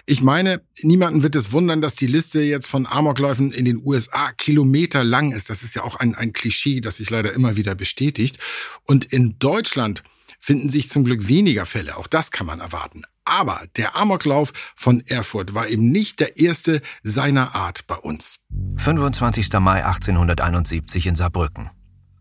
Ich 0.06 0.22
meine, 0.22 0.62
niemanden 0.84 1.24
wird 1.24 1.36
es 1.36 1.52
wundern, 1.52 1.82
dass 1.82 1.96
die 1.96 2.06
Liste 2.06 2.44
jetzt 2.44 2.68
von 2.68 2.86
Amokläufen 2.86 3.52
in 3.52 3.66
den 3.66 3.82
USA 3.84 4.32
Kilometer 4.34 5.04
lang 5.04 5.32
ist. 5.32 5.50
Das 5.50 5.64
ist 5.64 5.74
ja 5.74 5.82
auch 5.82 5.96
ein, 5.96 6.14
ein 6.14 6.32
Klischee, 6.32 6.80
das 6.80 6.98
sich 6.98 7.10
leider 7.10 7.34
immer 7.34 7.56
wieder 7.56 7.74
bestätigt. 7.74 8.38
Und 8.86 9.06
in 9.06 9.40
Deutschland 9.40 10.04
finden 10.40 10.70
sich 10.70 10.92
zum 10.92 11.06
Glück 11.06 11.28
weniger 11.28 11.66
Fälle. 11.66 11.98
Auch 11.98 12.06
das 12.06 12.30
kann 12.30 12.46
man 12.46 12.60
erwarten. 12.60 13.02
Aber 13.26 13.64
der 13.76 13.96
Amoklauf 13.96 14.54
von 14.76 15.02
Erfurt 15.08 15.56
war 15.56 15.70
eben 15.70 15.90
nicht 15.90 16.20
der 16.20 16.38
erste 16.38 16.84
seiner 17.02 17.56
Art 17.56 17.88
bei 17.88 17.96
uns. 17.96 18.42
25. 18.78 19.52
Mai 19.54 19.84
1871 19.84 21.08
in 21.08 21.16
Saarbrücken. 21.16 21.72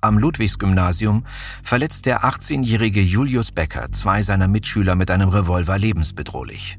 Am 0.02 0.16
Ludwigsgymnasium 0.18 1.24
verletzt 1.62 2.06
der 2.06 2.24
18-jährige 2.24 3.02
Julius 3.02 3.52
Becker 3.52 3.92
zwei 3.92 4.22
seiner 4.22 4.48
Mitschüler 4.48 4.94
mit 4.94 5.10
einem 5.10 5.28
Revolver 5.28 5.76
lebensbedrohlich. 5.78 6.78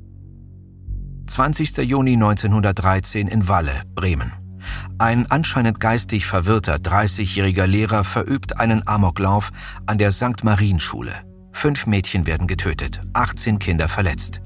20. 1.28 1.78
Juni 1.78 2.13
1913 2.13 3.28
in 3.28 3.48
Walle, 3.48 3.84
Bremen. 3.94 4.34
Ein 4.98 5.30
anscheinend 5.30 5.80
geistig 5.80 6.25
verwirrter 6.25 6.75
30-jähriger 6.75 7.68
Lehrer 7.68 8.04
verübt 8.04 8.60
einen 8.60 8.88
Amoklauf 8.88 9.51
an 9.86 9.98
der 9.98 10.12
St. 10.12 10.44
Marienschule. 10.44 11.13
Fünf 11.51 11.86
Mädchen 11.86 12.25
werden 12.25 12.48
getötet, 12.48 13.01
18 13.13 13.60
Kinder 13.60 13.88
verletzt. 13.88 14.42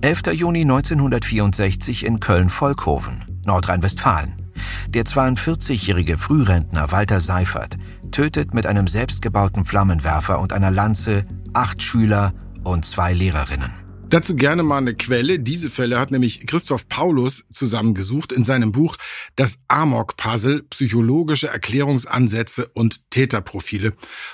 11. 0.00 0.32
Juni 0.34 0.62
1964 0.62 2.04
in 2.04 2.20
Köln-Volkhoven, 2.20 3.24
Nordrhein-Westfalen. 3.46 4.43
Der 4.88 5.04
42-jährige 5.04 6.16
Frührentner 6.16 6.92
Walter 6.92 7.20
Seifert 7.20 7.76
tötet 8.10 8.54
mit 8.54 8.66
einem 8.66 8.86
selbstgebauten 8.86 9.64
Flammenwerfer 9.64 10.38
und 10.38 10.52
einer 10.52 10.70
Lanze 10.70 11.26
acht 11.52 11.82
Schüler 11.82 12.32
und 12.62 12.84
zwei 12.84 13.12
Lehrerinnen. 13.12 13.84
Dazu 14.14 14.36
gerne 14.36 14.62
mal 14.62 14.78
eine 14.78 14.94
Quelle. 14.94 15.40
Diese 15.40 15.70
Fälle 15.70 15.98
hat 15.98 16.10
nämlich 16.10 16.46
Christoph 16.46 16.88
Paulus 16.88 17.44
zusammengesucht 17.50 18.30
in 18.30 18.44
seinem 18.44 18.70
Buch 18.70 18.96
Das 19.34 19.58
Amok-Puzzle, 19.66 20.62
psychologische 20.70 21.48
Erklärungsansätze 21.48 22.68
und 22.74 23.10
Täterprofile. 23.10 23.92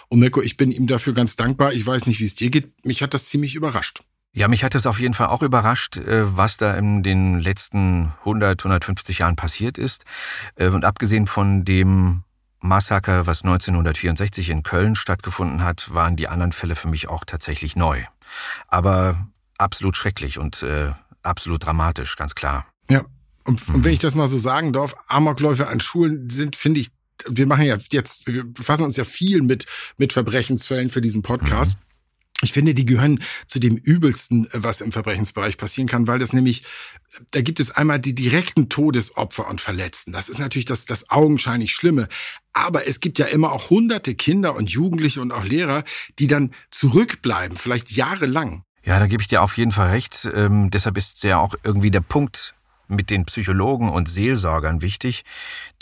Und 0.08 0.18
Mirko, 0.18 0.42
ich 0.42 0.56
bin 0.56 0.70
ihm 0.70 0.86
dafür 0.86 1.14
ganz 1.14 1.36
dankbar. 1.36 1.72
Ich 1.72 1.86
weiß 1.86 2.06
nicht, 2.06 2.20
wie 2.20 2.26
es 2.26 2.34
dir 2.34 2.50
geht. 2.50 2.84
Mich 2.84 3.02
hat 3.02 3.14
das 3.14 3.26
ziemlich 3.26 3.54
überrascht. 3.54 4.02
Ja, 4.32 4.46
mich 4.46 4.62
hat 4.62 4.76
es 4.76 4.86
auf 4.86 5.00
jeden 5.00 5.14
Fall 5.14 5.26
auch 5.26 5.42
überrascht, 5.42 5.96
äh, 5.96 6.36
was 6.36 6.56
da 6.56 6.74
in 6.74 7.02
den 7.02 7.40
letzten 7.40 8.12
100, 8.20 8.60
150 8.60 9.18
Jahren 9.18 9.36
passiert 9.36 9.76
ist. 9.76 10.04
Äh, 10.54 10.68
und 10.68 10.84
abgesehen 10.84 11.26
von 11.26 11.64
dem 11.64 12.22
Massaker, 12.60 13.26
was 13.26 13.42
1964 13.42 14.50
in 14.50 14.62
Köln 14.62 14.94
stattgefunden 14.94 15.64
hat, 15.64 15.92
waren 15.94 16.14
die 16.14 16.28
anderen 16.28 16.52
Fälle 16.52 16.76
für 16.76 16.88
mich 16.88 17.08
auch 17.08 17.24
tatsächlich 17.24 17.74
neu. 17.74 18.04
Aber 18.68 19.26
absolut 19.58 19.96
schrecklich 19.96 20.38
und 20.38 20.62
äh, 20.62 20.92
absolut 21.22 21.64
dramatisch, 21.66 22.16
ganz 22.16 22.34
klar. 22.34 22.66
Ja, 22.88 23.04
und, 23.44 23.68
mhm. 23.68 23.74
und 23.76 23.84
wenn 23.84 23.92
ich 23.92 23.98
das 23.98 24.14
mal 24.14 24.28
so 24.28 24.38
sagen 24.38 24.72
darf, 24.72 24.94
Amokläufe 25.08 25.66
an 25.66 25.80
Schulen 25.80 26.30
sind, 26.30 26.54
finde 26.54 26.80
ich, 26.80 26.90
wir 27.28 27.46
machen 27.46 27.64
ja 27.64 27.76
jetzt, 27.90 28.26
wir 28.26 28.44
befassen 28.44 28.84
uns 28.84 28.96
ja 28.96 29.04
viel 29.04 29.42
mit, 29.42 29.66
mit 29.96 30.12
Verbrechensfällen 30.12 30.88
für 30.88 31.00
diesen 31.00 31.22
Podcast. 31.22 31.74
Mhm. 31.74 31.89
Ich 32.42 32.52
finde, 32.52 32.74
die 32.74 32.86
gehören 32.86 33.20
zu 33.46 33.58
dem 33.58 33.76
Übelsten, 33.76 34.48
was 34.52 34.80
im 34.80 34.92
Verbrechensbereich 34.92 35.56
passieren 35.56 35.88
kann, 35.88 36.06
weil 36.06 36.18
das 36.18 36.32
nämlich, 36.32 36.64
da 37.32 37.42
gibt 37.42 37.60
es 37.60 37.70
einmal 37.70 37.98
die 37.98 38.14
direkten 38.14 38.68
Todesopfer 38.68 39.48
und 39.48 39.60
Verletzten. 39.60 40.12
Das 40.12 40.28
ist 40.28 40.38
natürlich 40.38 40.64
das, 40.64 40.86
das 40.86 41.10
augenscheinlich 41.10 41.72
Schlimme. 41.72 42.08
Aber 42.52 42.86
es 42.86 43.00
gibt 43.00 43.18
ja 43.18 43.26
immer 43.26 43.52
auch 43.52 43.70
hunderte 43.70 44.14
Kinder 44.14 44.56
und 44.56 44.70
Jugendliche 44.70 45.20
und 45.20 45.32
auch 45.32 45.44
Lehrer, 45.44 45.84
die 46.18 46.26
dann 46.26 46.52
zurückbleiben, 46.70 47.56
vielleicht 47.56 47.90
jahrelang. 47.90 48.64
Ja, 48.82 48.98
da 48.98 49.06
gebe 49.06 49.22
ich 49.22 49.28
dir 49.28 49.42
auf 49.42 49.56
jeden 49.56 49.72
Fall 49.72 49.90
recht. 49.90 50.28
Ähm, 50.34 50.70
deshalb 50.70 50.96
ist 50.96 51.22
ja 51.22 51.38
auch 51.38 51.54
irgendwie 51.62 51.90
der 51.90 52.00
Punkt 52.00 52.54
mit 52.88 53.10
den 53.10 53.24
Psychologen 53.26 53.88
und 53.88 54.08
Seelsorgern 54.08 54.82
wichtig, 54.82 55.24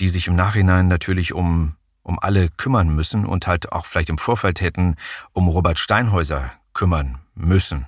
die 0.01 0.09
sich 0.09 0.27
im 0.27 0.37
Nachhinein 0.37 0.89
natürlich 0.89 1.33
um 1.33 1.75
um 2.09 2.19
alle 2.19 2.49
kümmern 2.49 2.89
müssen 2.89 3.27
und 3.27 3.47
halt 3.47 3.71
auch 3.71 3.85
vielleicht 3.85 4.09
im 4.09 4.19
Vorfeld 4.19 4.63
hätten 4.63 4.97
um 5.35 5.47
Robert 5.47 5.79
Steinhäuser 5.79 6.51
kümmern 6.73 7.19
müssen. 7.35 7.87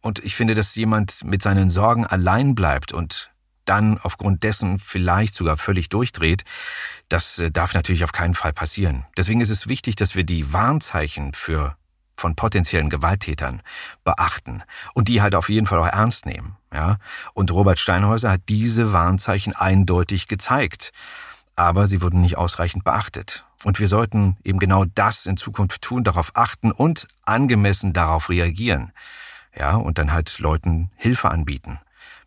Und 0.00 0.20
ich 0.20 0.36
finde, 0.36 0.54
dass 0.54 0.76
jemand 0.76 1.24
mit 1.24 1.42
seinen 1.42 1.68
Sorgen 1.68 2.06
allein 2.06 2.54
bleibt 2.54 2.92
und 2.92 3.32
dann 3.64 3.98
aufgrund 3.98 4.44
dessen 4.44 4.78
vielleicht 4.78 5.34
sogar 5.34 5.56
völlig 5.56 5.88
durchdreht, 5.88 6.44
das 7.08 7.40
äh, 7.40 7.50
darf 7.50 7.74
natürlich 7.74 8.04
auf 8.04 8.12
keinen 8.12 8.34
Fall 8.34 8.52
passieren. 8.52 9.04
Deswegen 9.16 9.40
ist 9.40 9.50
es 9.50 9.66
wichtig, 9.66 9.96
dass 9.96 10.14
wir 10.14 10.22
die 10.22 10.52
Warnzeichen 10.52 11.32
für 11.32 11.76
von 12.12 12.36
potenziellen 12.36 12.88
Gewalttätern 12.88 13.62
beachten 14.04 14.62
und 14.94 15.08
die 15.08 15.20
halt 15.22 15.34
auf 15.34 15.48
jeden 15.48 15.66
Fall 15.66 15.80
auch 15.80 15.88
ernst 15.88 16.24
nehmen, 16.24 16.56
ja? 16.72 16.98
Und 17.34 17.50
Robert 17.50 17.80
Steinhäuser 17.80 18.30
hat 18.30 18.42
diese 18.48 18.92
Warnzeichen 18.92 19.54
eindeutig 19.56 20.28
gezeigt, 20.28 20.92
aber 21.56 21.88
sie 21.88 22.00
wurden 22.00 22.20
nicht 22.20 22.38
ausreichend 22.38 22.84
beachtet. 22.84 23.45
Und 23.64 23.80
wir 23.80 23.88
sollten 23.88 24.36
eben 24.44 24.58
genau 24.58 24.84
das 24.84 25.26
in 25.26 25.36
Zukunft 25.36 25.82
tun, 25.82 26.04
darauf 26.04 26.32
achten 26.34 26.72
und 26.72 27.08
angemessen 27.24 27.92
darauf 27.92 28.28
reagieren. 28.28 28.92
Ja, 29.56 29.76
und 29.76 29.98
dann 29.98 30.12
halt 30.12 30.38
Leuten 30.38 30.90
Hilfe 30.96 31.30
anbieten, 31.30 31.78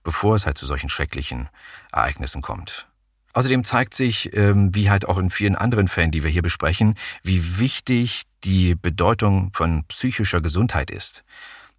bevor 0.04 0.36
es 0.36 0.46
halt 0.46 0.58
zu 0.58 0.66
solchen 0.66 0.90
schrecklichen 0.90 1.50
Ereignissen 1.92 2.42
kommt. 2.42 2.88
Außerdem 3.34 3.64
zeigt 3.64 3.94
sich, 3.94 4.36
ähm, 4.36 4.74
wie 4.74 4.90
halt 4.90 5.08
auch 5.08 5.20
in 5.20 5.30
vielen 5.30 5.56
anderen 5.56 5.88
Fällen, 5.88 6.12
die 6.12 6.24
wir 6.24 6.32
hier 6.32 6.42
besprechen, 6.42 6.96
wie 7.22 7.60
wichtig 7.60 8.24
die 8.44 8.74
Bedeutung 8.74 9.52
von 9.54 9.86
psychischer 9.86 10.42
Gesundheit 10.42 10.90
ist. 10.90 11.24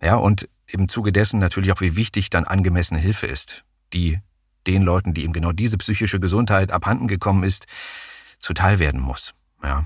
Ja, 0.01 0.15
und 0.15 0.49
im 0.67 0.89
Zuge 0.89 1.11
dessen 1.13 1.41
natürlich 1.41 1.73
auch, 1.73 1.81
wie 1.81 1.97
wichtig 1.97 2.31
dann 2.31 2.45
angemessene 2.45 3.01
Hilfe 3.01 3.27
ist, 3.27 3.65
die 3.93 4.21
den 4.67 4.83
Leuten, 4.83 5.15
die 5.15 5.25
ihm 5.25 5.33
genau 5.33 5.53
diese 5.53 5.79
psychische 5.79 6.21
Gesundheit 6.21 6.71
abhanden 6.71 7.09
gekommen 7.09 7.43
ist, 7.43 7.67
zuteil 8.39 8.79
werden 8.79 9.01
muss. 9.01 9.35
Ja. 9.63 9.85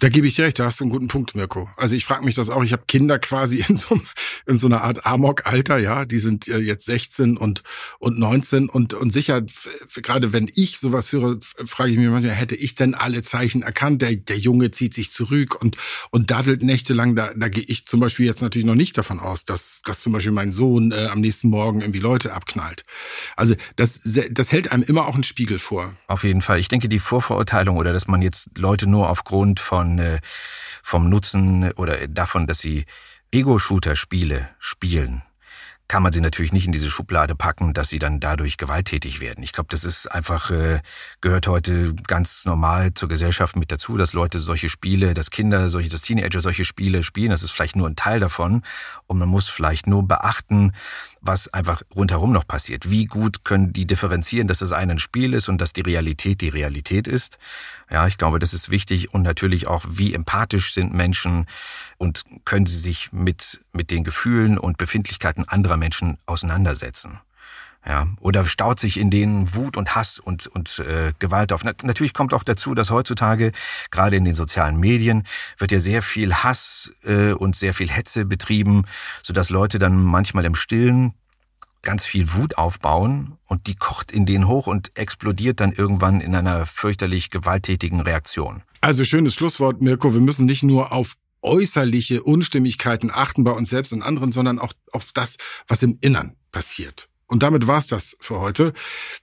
Da 0.00 0.08
gebe 0.08 0.28
ich 0.28 0.36
dir 0.36 0.44
recht, 0.44 0.60
da 0.60 0.66
hast 0.66 0.78
du 0.78 0.84
einen 0.84 0.92
guten 0.92 1.08
Punkt, 1.08 1.34
Mirko. 1.34 1.68
Also 1.76 1.96
ich 1.96 2.04
frage 2.04 2.24
mich 2.24 2.36
das 2.36 2.50
auch, 2.50 2.62
ich 2.62 2.72
habe 2.72 2.84
Kinder 2.86 3.18
quasi 3.18 3.64
in 3.68 3.74
so, 3.74 4.00
in 4.46 4.56
so 4.56 4.68
einer 4.68 4.82
Art 4.82 5.04
Amok-Alter, 5.06 5.78
ja, 5.78 6.04
die 6.04 6.20
sind 6.20 6.46
äh, 6.46 6.58
jetzt 6.58 6.84
16 6.86 7.36
und, 7.36 7.64
und 7.98 8.18
19 8.18 8.68
und, 8.68 8.94
und 8.94 9.12
sicher, 9.12 9.42
gerade 9.96 10.32
wenn 10.32 10.48
ich 10.54 10.78
sowas 10.78 11.10
höre, 11.10 11.38
frage 11.40 11.90
ich 11.90 11.98
mich 11.98 12.08
manchmal, 12.08 12.34
hätte 12.34 12.54
ich 12.54 12.76
denn 12.76 12.94
alle 12.94 13.22
Zeichen 13.22 13.62
erkannt? 13.62 14.00
Der, 14.02 14.14
der 14.14 14.38
Junge 14.38 14.70
zieht 14.70 14.94
sich 14.94 15.10
zurück 15.10 15.60
und, 15.60 15.76
und 16.10 16.30
daddelt 16.30 16.62
nächtelang, 16.62 17.16
da, 17.16 17.32
da 17.34 17.48
gehe 17.48 17.64
ich 17.64 17.86
zum 17.86 17.98
Beispiel 17.98 18.26
jetzt 18.26 18.40
natürlich 18.40 18.66
noch 18.66 18.76
nicht 18.76 18.96
davon 18.96 19.18
aus, 19.18 19.44
dass, 19.46 19.82
dass 19.84 20.00
zum 20.00 20.12
Beispiel 20.12 20.32
mein 20.32 20.52
Sohn 20.52 20.92
äh, 20.92 21.06
am 21.06 21.20
nächsten 21.20 21.48
Morgen 21.48 21.80
irgendwie 21.80 22.00
Leute 22.00 22.34
abknallt. 22.34 22.84
Also 23.34 23.56
das, 23.74 24.00
das 24.30 24.52
hält 24.52 24.70
einem 24.70 24.84
immer 24.84 25.08
auch 25.08 25.14
einen 25.14 25.24
Spiegel 25.24 25.58
vor. 25.58 25.92
Auf 26.06 26.22
jeden 26.22 26.40
Fall. 26.40 26.60
Ich 26.60 26.68
denke, 26.68 26.88
die 26.88 27.00
Vorverurteilung 27.00 27.76
oder 27.76 27.92
dass 27.92 28.06
man 28.06 28.22
jetzt 28.22 28.48
Leute 28.56 28.86
nur 28.86 29.08
aufgrund 29.10 29.58
von 29.58 29.87
von, 29.88 29.98
äh, 29.98 30.20
vom 30.82 31.08
Nutzen 31.08 31.72
oder 31.72 32.06
davon, 32.08 32.46
dass 32.46 32.58
sie 32.58 32.84
Ego-Shooter-Spiele 33.30 34.48
spielen, 34.58 35.22
kann 35.86 36.02
man 36.02 36.12
sie 36.12 36.20
natürlich 36.20 36.52
nicht 36.52 36.66
in 36.66 36.72
diese 36.72 36.90
Schublade 36.90 37.34
packen, 37.34 37.72
dass 37.72 37.88
sie 37.88 37.98
dann 37.98 38.20
dadurch 38.20 38.58
gewalttätig 38.58 39.20
werden. 39.20 39.42
Ich 39.42 39.52
glaube, 39.52 39.68
das 39.70 39.84
ist 39.84 40.06
einfach, 40.06 40.50
äh, 40.50 40.82
gehört 41.22 41.46
heute 41.46 41.94
ganz 42.06 42.44
normal 42.44 42.92
zur 42.92 43.08
Gesellschaft 43.08 43.56
mit 43.56 43.72
dazu, 43.72 43.96
dass 43.96 44.12
Leute 44.12 44.38
solche 44.38 44.68
Spiele, 44.68 45.14
dass 45.14 45.30
Kinder, 45.30 45.70
solche, 45.70 45.88
dass 45.88 46.02
Teenager 46.02 46.42
solche 46.42 46.66
Spiele 46.66 47.02
spielen. 47.02 47.30
Das 47.30 47.42
ist 47.42 47.52
vielleicht 47.52 47.74
nur 47.74 47.88
ein 47.88 47.96
Teil 47.96 48.20
davon. 48.20 48.62
Und 49.06 49.18
man 49.18 49.30
muss 49.30 49.48
vielleicht 49.48 49.86
nur 49.86 50.06
beachten, 50.06 50.72
was 51.20 51.52
einfach 51.52 51.82
rundherum 51.94 52.32
noch 52.32 52.46
passiert. 52.46 52.90
Wie 52.90 53.06
gut 53.06 53.44
können 53.44 53.72
die 53.72 53.86
differenzieren, 53.86 54.48
dass 54.48 54.58
das 54.58 54.72
eine 54.72 54.92
ein 54.92 54.98
Spiel 54.98 55.34
ist 55.34 55.48
und 55.48 55.60
dass 55.60 55.72
die 55.72 55.80
Realität 55.80 56.40
die 56.40 56.48
Realität 56.48 57.08
ist? 57.08 57.38
Ja, 57.90 58.06
ich 58.06 58.18
glaube, 58.18 58.38
das 58.38 58.54
ist 58.54 58.70
wichtig 58.70 59.12
und 59.14 59.22
natürlich 59.22 59.66
auch, 59.66 59.84
wie 59.88 60.14
empathisch 60.14 60.72
sind 60.72 60.92
Menschen 60.92 61.46
und 61.96 62.24
können 62.44 62.66
sie 62.66 62.78
sich 62.78 63.12
mit, 63.12 63.60
mit 63.72 63.90
den 63.90 64.04
Gefühlen 64.04 64.58
und 64.58 64.78
Befindlichkeiten 64.78 65.48
anderer 65.48 65.76
Menschen 65.76 66.18
auseinandersetzen. 66.26 67.20
Ja, 67.86 68.06
oder 68.20 68.44
staut 68.44 68.78
sich 68.78 68.98
in 68.98 69.10
denen 69.10 69.54
Wut 69.54 69.76
und 69.76 69.94
Hass 69.94 70.18
und, 70.18 70.46
und 70.46 70.80
äh, 70.80 71.14
Gewalt 71.18 71.52
auf. 71.52 71.64
natürlich 71.64 72.12
kommt 72.12 72.34
auch 72.34 72.42
dazu, 72.42 72.74
dass 72.74 72.90
heutzutage, 72.90 73.52
gerade 73.90 74.16
in 74.16 74.24
den 74.24 74.34
sozialen 74.34 74.76
Medien, 74.78 75.24
wird 75.56 75.72
ja 75.72 75.80
sehr 75.80 76.02
viel 76.02 76.34
Hass 76.34 76.92
äh, 77.04 77.32
und 77.32 77.56
sehr 77.56 77.72
viel 77.72 77.88
Hetze 77.88 78.26
betrieben, 78.26 78.84
sodass 79.22 79.48
Leute 79.48 79.78
dann 79.78 80.02
manchmal 80.02 80.44
im 80.44 80.54
Stillen 80.54 81.14
ganz 81.82 82.04
viel 82.04 82.34
Wut 82.34 82.58
aufbauen 82.58 83.38
und 83.46 83.66
die 83.66 83.76
kocht 83.76 84.10
in 84.10 84.26
denen 84.26 84.48
hoch 84.48 84.66
und 84.66 84.96
explodiert 84.96 85.60
dann 85.60 85.72
irgendwann 85.72 86.20
in 86.20 86.34
einer 86.34 86.66
fürchterlich 86.66 87.30
gewalttätigen 87.30 88.00
Reaktion. 88.00 88.62
Also 88.80 89.04
schönes 89.04 89.34
Schlusswort, 89.34 89.80
Mirko. 89.80 90.12
Wir 90.12 90.20
müssen 90.20 90.46
nicht 90.46 90.62
nur 90.62 90.92
auf 90.92 91.16
äußerliche 91.40 92.22
Unstimmigkeiten 92.22 93.10
achten 93.12 93.44
bei 93.44 93.52
uns 93.52 93.70
selbst 93.70 93.92
und 93.92 94.02
anderen, 94.02 94.32
sondern 94.32 94.58
auch 94.58 94.72
auf 94.92 95.12
das, 95.12 95.36
was 95.66 95.82
im 95.82 95.98
Innern 96.00 96.36
passiert. 96.50 97.07
Und 97.28 97.42
damit 97.42 97.66
war's 97.66 97.86
das 97.86 98.16
für 98.20 98.40
heute. 98.40 98.72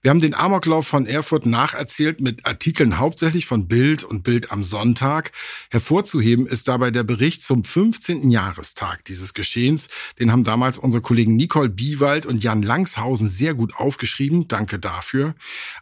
Wir 0.03 0.11
haben 0.11 0.21
den 0.21 0.35
Amoklauf 0.35 0.87
von 0.87 1.07
Erfurt 1.07 1.47
nacherzählt 1.47 2.21
mit 2.21 2.45
Artikeln 2.45 2.99
hauptsächlich 2.99 3.47
von 3.47 3.67
Bild 3.67 4.03
und 4.03 4.21
Bild 4.21 4.51
am 4.51 4.63
Sonntag. 4.63 5.31
Hervorzuheben 5.71 6.45
ist 6.45 6.67
dabei 6.67 6.91
der 6.91 7.03
Bericht 7.03 7.41
zum 7.41 7.63
15. 7.63 8.29
Jahrestag 8.29 9.03
dieses 9.05 9.33
Geschehens. 9.33 9.87
Den 10.19 10.31
haben 10.31 10.43
damals 10.43 10.77
unsere 10.77 11.01
Kollegen 11.01 11.35
Nicole 11.35 11.69
Biewald 11.69 12.27
und 12.27 12.43
Jan 12.43 12.61
Langshausen 12.61 13.27
sehr 13.27 13.55
gut 13.55 13.75
aufgeschrieben. 13.75 14.47
Danke 14.47 14.77
dafür. 14.77 15.33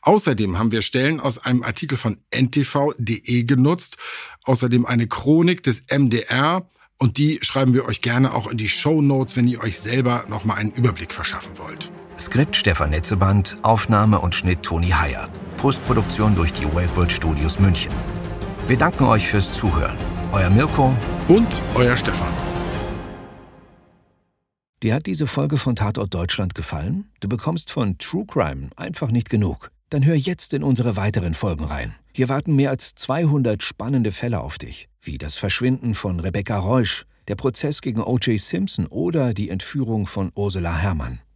Außerdem 0.02 0.58
haben 0.58 0.72
wir 0.72 0.82
Stellen 0.82 1.20
aus 1.20 1.40
einem 1.40 1.62
Artikel 1.62 1.98
von 1.98 2.20
ntv.de 2.32 3.44
genutzt. 3.44 3.98
Außerdem 4.44 4.86
eine 4.86 5.08
Chronik 5.08 5.62
des 5.64 5.84
MDR 5.92 6.66
und 6.98 7.18
die 7.18 7.40
schreiben 7.42 7.74
wir 7.74 7.84
euch 7.84 8.02
gerne 8.02 8.34
auch 8.34 8.48
in 8.48 8.58
die 8.58 8.70
Show 8.70 9.02
Notes, 9.02 9.36
wenn 9.36 9.48
ihr 9.48 9.62
euch 9.62 9.78
selber 9.78 10.24
nochmal 10.30 10.58
einen 10.58 10.72
Überblick 10.72 11.12
verschaffen 11.12 11.58
wollt. 11.58 11.92
Skript 12.20 12.56
Stefan 12.56 12.92
Netzeband, 12.92 13.58
Aufnahme 13.64 14.20
und 14.20 14.36
Schnitt 14.36 14.62
Toni 14.64 14.90
Heyer. 14.90 15.30
Postproduktion 15.58 16.36
durch 16.36 16.54
die 16.54 16.66
Wakeworld 16.66 17.12
Studios 17.12 17.60
München. 17.60 17.92
Wir 18.68 18.78
danken 18.78 19.06
euch 19.06 19.28
fürs 19.28 19.52
Zuhören. 19.54 19.98
Euer 20.32 20.50
Mirko 20.50 20.96
und 21.28 21.62
euer 21.76 21.98
Stefan. 21.98 22.32
Dir 24.84 24.96
hat 24.96 25.06
diese 25.06 25.28
Folge 25.28 25.58
von 25.58 25.76
Tatort 25.76 26.14
Deutschland 26.14 26.56
gefallen? 26.56 27.10
Du 27.20 27.30
bekommst 27.30 27.72
von 27.72 27.98
True 27.98 28.26
Crime 28.26 28.70
einfach 28.76 29.12
nicht 29.12 29.30
genug. 29.30 29.72
Dann 29.90 30.06
hör 30.06 30.16
jetzt 30.16 30.54
in 30.54 30.64
unsere 30.64 30.96
weiteren 30.96 31.34
Folgen 31.34 31.66
rein. 31.66 31.96
Hier 32.14 32.30
warten 32.30 32.56
mehr 32.56 32.70
als 32.70 32.94
200 32.96 33.64
spannende 33.64 34.12
Fälle 34.12 34.42
auf 34.42 34.58
dich, 34.58 34.90
wie 35.02 35.18
das 35.18 35.38
Verschwinden 35.38 35.94
von 35.94 36.20
Rebecca 36.20 36.58
Reusch, 36.58 37.06
der 37.28 37.36
Prozess 37.36 37.82
gegen 37.82 38.02
O.J. 38.02 38.40
Simpson 38.40 38.88
oder 38.88 39.34
die 39.34 39.50
Entführung 39.50 40.06
von 40.06 40.32
Ursula 40.36 40.76
Herrmann. 40.76 41.20